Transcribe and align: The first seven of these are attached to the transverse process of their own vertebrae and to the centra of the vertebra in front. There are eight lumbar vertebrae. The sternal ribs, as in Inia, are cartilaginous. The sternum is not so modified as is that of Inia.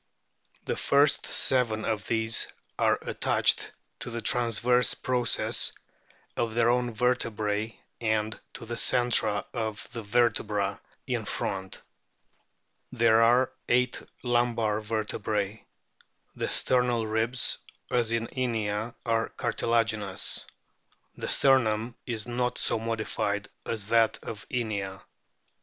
The 0.65 0.75
first 0.75 1.27
seven 1.27 1.85
of 1.85 2.07
these 2.07 2.51
are 2.79 2.97
attached 3.03 3.71
to 3.99 4.09
the 4.09 4.19
transverse 4.19 4.95
process 4.95 5.73
of 6.35 6.55
their 6.55 6.71
own 6.71 6.91
vertebrae 6.95 7.79
and 7.99 8.39
to 8.55 8.65
the 8.65 8.73
centra 8.77 9.45
of 9.53 9.87
the 9.91 10.01
vertebra 10.01 10.81
in 11.05 11.25
front. 11.25 11.83
There 12.91 13.21
are 13.21 13.51
eight 13.69 14.01
lumbar 14.23 14.79
vertebrae. 14.79 15.67
The 16.35 16.47
sternal 16.49 17.05
ribs, 17.05 17.59
as 17.91 18.11
in 18.11 18.25
Inia, 18.25 18.95
are 19.05 19.29
cartilaginous. 19.29 20.45
The 21.15 21.29
sternum 21.29 21.93
is 22.07 22.25
not 22.27 22.57
so 22.57 22.79
modified 22.79 23.49
as 23.67 23.81
is 23.83 23.87
that 23.89 24.17
of 24.23 24.49
Inia. 24.49 25.03